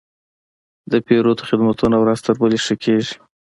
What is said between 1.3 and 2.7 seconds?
خدمتونه ورځ تر بلې